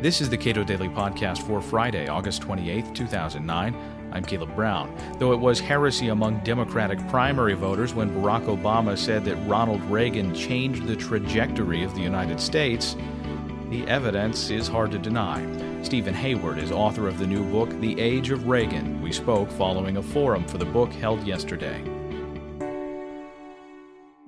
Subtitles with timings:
[0.00, 3.76] This is the Cato Daily Podcast for Friday, August 28, 2009.
[4.12, 4.96] I'm Caleb Brown.
[5.18, 10.34] Though it was heresy among Democratic primary voters when Barack Obama said that Ronald Reagan
[10.34, 12.96] changed the trajectory of the United States,
[13.68, 15.46] the evidence is hard to deny.
[15.82, 19.02] Stephen Hayward is author of the new book, The Age of Reagan.
[19.02, 21.84] We spoke following a forum for the book held yesterday.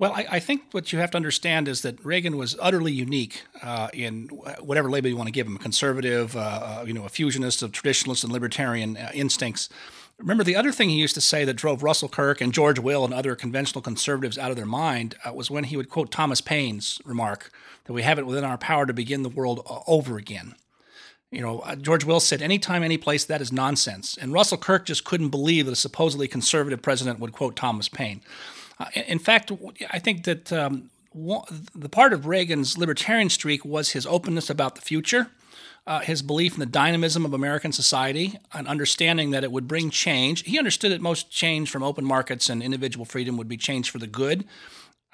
[0.03, 3.43] Well, I, I, think what you have to understand is that Reagan was utterly unique
[3.61, 4.27] uh, in
[4.59, 7.71] whatever label you want to give him—a conservative, uh, uh, you know, a fusionist of
[7.71, 9.69] traditionalist and libertarian uh, instincts.
[10.17, 13.05] Remember, the other thing he used to say that drove Russell Kirk and George Will
[13.05, 16.41] and other conventional conservatives out of their mind uh, was when he would quote Thomas
[16.41, 17.49] Paine's remark
[17.85, 20.55] that we have it within our power to begin the world uh, over again.
[21.31, 24.17] You know, George Will said, anytime, any place, that is nonsense.
[24.17, 28.21] And Russell Kirk just couldn't believe that a supposedly conservative president would quote Thomas Paine.
[28.79, 29.51] Uh, in fact,
[29.91, 34.81] I think that um, the part of Reagan's libertarian streak was his openness about the
[34.81, 35.27] future,
[35.85, 39.89] uh, his belief in the dynamism of American society, an understanding that it would bring
[39.89, 40.43] change.
[40.43, 43.99] He understood that most change from open markets and individual freedom would be change for
[43.99, 44.45] the good.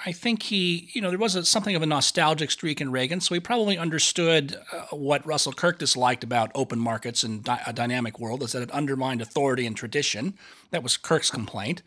[0.06, 3.20] I think he, you know, there was a, something of a nostalgic streak in Reagan,
[3.20, 7.74] so he probably understood uh, what Russell Kirk disliked about open markets and di- a
[7.74, 10.36] dynamic world, is that it undermined authority and tradition.
[10.72, 11.82] That was Kirk's complaint.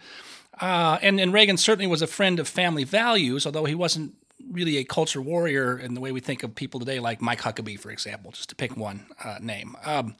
[0.61, 4.15] Uh, and, and Reagan certainly was a friend of family values, although he wasn't
[4.51, 7.79] really a culture warrior in the way we think of people today, like Mike Huckabee,
[7.79, 9.77] for example, just to pick one uh, name.
[9.85, 10.17] Um,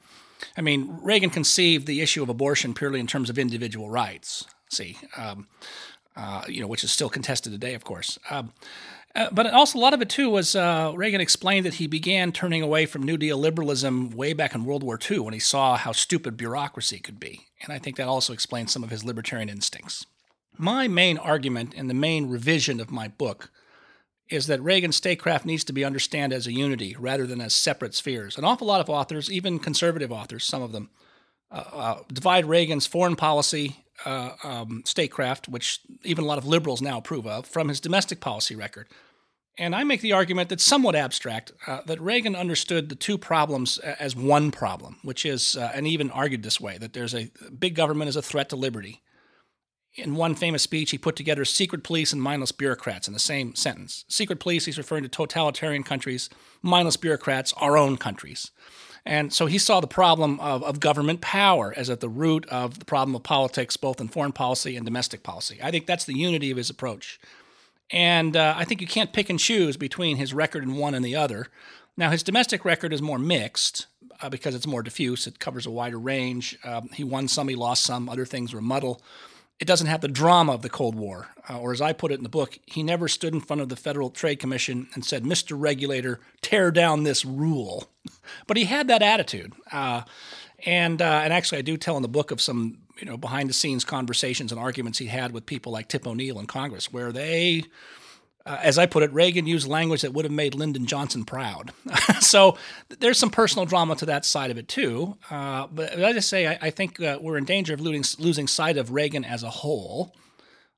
[0.57, 4.45] I mean, Reagan conceived the issue of abortion purely in terms of individual rights.
[4.69, 5.47] See, um,
[6.15, 8.19] uh, you know, which is still contested today, of course.
[8.29, 8.53] Um,
[9.15, 12.31] uh, but also, a lot of it too was uh, Reagan explained that he began
[12.31, 15.77] turning away from New Deal liberalism way back in World War II when he saw
[15.77, 17.41] how stupid bureaucracy could be.
[17.61, 20.05] And I think that also explains some of his libertarian instincts.
[20.57, 23.51] My main argument and the main revision of my book
[24.29, 27.93] is that Reagan's statecraft needs to be understood as a unity rather than as separate
[27.93, 28.37] spheres.
[28.37, 30.89] An awful lot of authors, even conservative authors, some of them,
[31.51, 36.81] uh, uh, divide Reagan's foreign policy uh, um, statecraft, which even a lot of liberals
[36.81, 38.87] now approve of, from his domestic policy record.
[39.57, 43.77] And I make the argument that's somewhat abstract uh, that Reagan understood the two problems
[43.77, 47.75] as one problem, which is, uh, and even argued this way, that there's a big
[47.75, 49.03] government is a threat to liberty
[49.95, 53.55] in one famous speech, he put together secret police and mindless bureaucrats in the same
[53.55, 54.05] sentence.
[54.07, 56.29] Secret police, he's referring to totalitarian countries,
[56.61, 58.51] mindless bureaucrats, our own countries.
[59.05, 62.79] And so he saw the problem of, of government power as at the root of
[62.79, 65.59] the problem of politics, both in foreign policy and domestic policy.
[65.61, 67.19] I think that's the unity of his approach.
[67.91, 71.03] And uh, I think you can't pick and choose between his record in one and
[71.03, 71.47] the other.
[71.97, 73.87] Now, his domestic record is more mixed
[74.21, 76.57] uh, because it's more diffuse, it covers a wider range.
[76.63, 79.01] Um, he won some, he lost some, other things were muddle
[79.59, 81.27] it doesn't have the drama of the Cold War.
[81.49, 83.69] Uh, or as I put it in the book, he never stood in front of
[83.69, 85.55] the Federal Trade Commission and said, Mr.
[85.59, 87.89] Regulator, tear down this rule.
[88.47, 89.53] but he had that attitude.
[89.71, 90.01] Uh,
[90.65, 93.49] and, uh, and actually, I do tell in the book of some you know behind
[93.49, 97.11] the scenes conversations and arguments he had with people like Tip O'Neill in Congress, where
[97.11, 97.63] they
[98.45, 101.71] uh, as I put it, Reagan used language that would have made Lyndon Johnson proud.
[102.19, 102.57] so
[102.99, 105.17] there's some personal drama to that side of it too.
[105.31, 108.47] Uh, but I just say I, I think uh, we're in danger of losing, losing
[108.47, 110.13] sight of Reagan as a whole.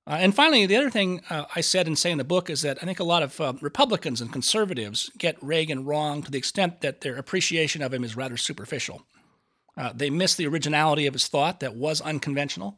[0.08, 2.62] Uh, and finally, the other thing uh, I said and say in the book is
[2.62, 6.38] that I think a lot of uh, Republicans and conservatives get Reagan wrong to the
[6.38, 9.02] extent that their appreciation of him is rather superficial.
[9.96, 12.78] they miss the originality of his thought that was unconventional.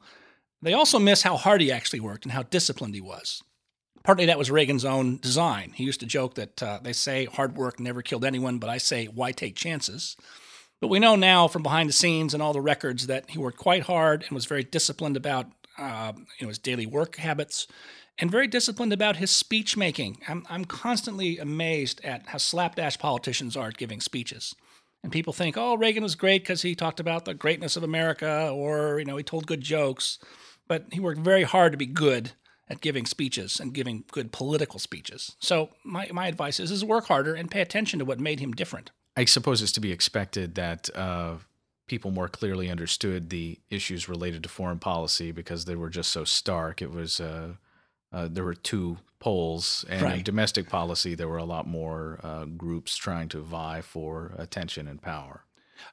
[0.62, 3.44] They also miss how hard he actually worked and how disciplined he was.
[4.04, 5.72] Partly that was Reagan's own design.
[5.76, 8.78] He used to joke that uh, they say hard work never killed anyone, but I
[8.78, 10.16] say why take chances?
[10.80, 13.58] But we know now from behind the scenes and all the records that he worked
[13.58, 15.48] quite hard and was very disciplined about
[15.78, 17.68] uh, you know, his daily work habits
[18.20, 20.18] and very disciplined about his speech making.
[20.28, 24.56] I'm, I'm constantly amazed at how slapdash politicians are at giving speeches.
[25.04, 28.50] And people think, oh, Reagan was great because he talked about the greatness of America
[28.54, 30.18] or, you know, he told good jokes.
[30.68, 32.32] But he worked very hard to be good
[32.70, 35.36] at giving speeches and giving good political speeches.
[35.40, 38.52] So my, my advice is, is work harder and pay attention to what made him
[38.52, 38.92] different.
[39.16, 41.36] I suppose it's to be expected that uh,
[41.88, 46.24] people more clearly understood the issues related to foreign policy because they were just so
[46.24, 46.82] stark.
[46.82, 47.54] It was uh,
[48.12, 50.18] uh, there were two poles, and right.
[50.18, 54.88] in domestic policy there were a lot more uh, groups trying to vie for attention
[54.88, 55.44] and power.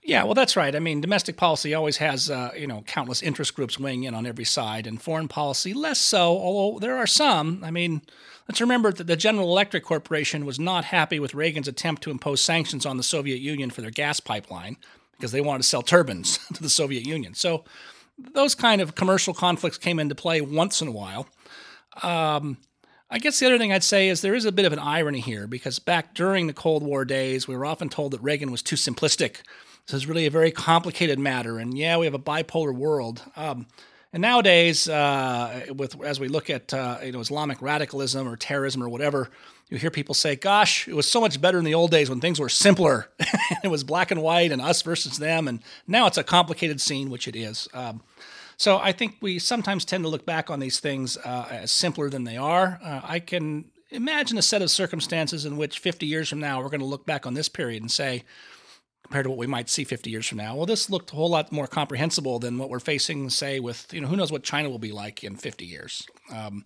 [0.03, 0.75] Yeah, well, that's right.
[0.75, 4.27] I mean, domestic policy always has, uh, you know, countless interest groups weighing in on
[4.27, 7.63] every side, and foreign policy less so, although there are some.
[7.65, 8.03] I mean,
[8.49, 12.43] let's remember that the General Electric Corporation was not happy with Reagan's attempt to impose
[12.43, 14.77] sanctions on the Soviet Union for their gas pipeline
[15.13, 17.35] because they wanted to sell turbines to the Soviet Union.
[17.35, 17.65] So
[18.19, 21.29] those kind of commercial conflicts came into play once in a while.
[22.03, 22.59] Um,
[23.15, 25.21] I guess the other thing I'd say is there is a bit of an irony
[25.21, 28.61] here because back during the Cold War days, we were often told that Reagan was
[28.61, 29.37] too simplistic.
[29.87, 33.23] This is really a very complicated matter, and yeah, we have a bipolar world.
[33.37, 33.67] Um,
[34.13, 38.83] and nowadays, uh, with as we look at uh, you know Islamic radicalism or terrorism
[38.83, 39.31] or whatever,
[39.69, 42.21] you hear people say, "Gosh, it was so much better in the old days when
[42.21, 43.11] things were simpler.
[43.63, 47.11] it was black and white and us versus them, and now it's a complicated scene,
[47.11, 48.03] which it is." Um,
[48.57, 52.11] so I think we sometimes tend to look back on these things uh, as simpler
[52.11, 52.79] than they are.
[52.83, 56.69] Uh, I can imagine a set of circumstances in which 50 years from now we're
[56.69, 58.25] going to look back on this period and say,
[59.03, 61.29] compared to what we might see 50 years from now, well, this looked a whole
[61.29, 64.71] lot more comprehensible than what we're facing, say, with you know who knows what China
[64.71, 66.07] will be like in 50 years.
[66.33, 66.65] Um,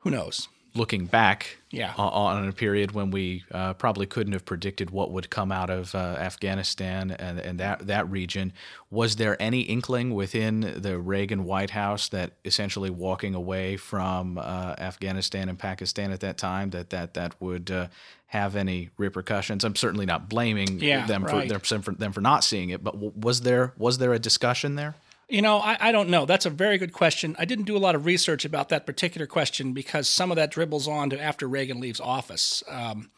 [0.00, 0.48] who knows?
[0.74, 1.92] Looking back yeah.
[1.96, 5.94] on a period when we uh, probably couldn't have predicted what would come out of
[5.94, 8.52] uh, Afghanistan and, and that, that region.
[8.90, 14.74] Was there any inkling within the Reagan White House that essentially walking away from uh,
[14.78, 17.88] Afghanistan and Pakistan at that time that that, that would uh,
[18.26, 19.64] have any repercussions?
[19.64, 21.50] I'm certainly not blaming yeah, them, right.
[21.50, 24.76] for, them, for, them for not seeing it, but was there was there a discussion
[24.76, 24.94] there?
[25.30, 26.26] You know, I, I, don't know.
[26.26, 27.36] That's a very good question.
[27.38, 30.50] I didn't do a lot of research about that particular question because some of that
[30.50, 32.64] dribbles on to after Reagan leaves office.
[32.68, 33.10] Um,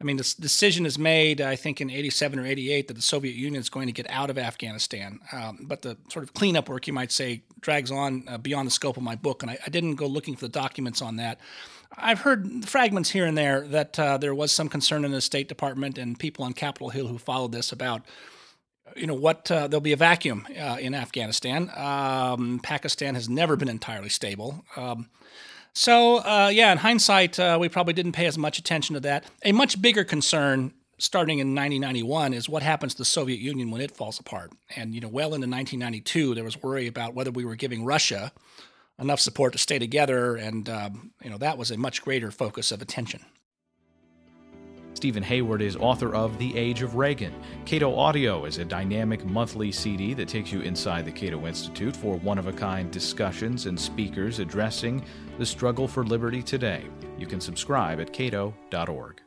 [0.00, 3.36] I mean, this decision is made, I think, in 87 or 88 that the Soviet
[3.36, 5.20] Union is going to get out of Afghanistan.
[5.30, 8.72] Um, but the sort of cleanup work, you might say, drags on uh, beyond the
[8.72, 9.42] scope of my book.
[9.42, 11.38] And I, I, didn't go looking for the documents on that.
[11.96, 15.48] I've heard fragments here and there that uh, there was some concern in the State
[15.48, 18.02] Department and people on Capitol Hill who followed this about
[18.96, 21.70] you know what uh, there'll be a vacuum uh, in Afghanistan.
[21.76, 24.64] Um, Pakistan has never been entirely stable.
[24.76, 25.08] Um,
[25.72, 29.24] so uh, yeah, in hindsight, uh, we probably didn't pay as much attention to that.
[29.44, 33.80] A much bigger concern starting in 1991 is what happens to the Soviet Union when
[33.80, 34.52] it falls apart.
[34.76, 38.32] And you know, well into 1992, there was worry about whether we were giving Russia
[38.98, 42.70] enough support to stay together, and um, you know that was a much greater focus
[42.70, 43.24] of attention.
[45.00, 47.32] Stephen Hayward is author of The Age of Reagan.
[47.64, 52.16] Cato Audio is a dynamic monthly CD that takes you inside the Cato Institute for
[52.16, 55.02] one of a kind discussions and speakers addressing
[55.38, 56.84] the struggle for liberty today.
[57.16, 59.22] You can subscribe at cato.org.